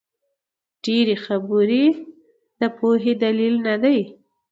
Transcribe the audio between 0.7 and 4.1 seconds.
ډېري خبري د پوهي دلیل نه دئ.